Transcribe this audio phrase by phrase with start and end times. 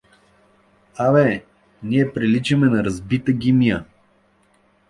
[1.03, 1.43] —А бе,
[1.83, 3.85] ние приличаме на разбита гемия!